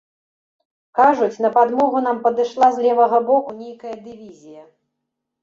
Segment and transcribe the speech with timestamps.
[0.99, 4.63] Кажуць, на падмогу нам падышла з левага боку нейкая дывізія.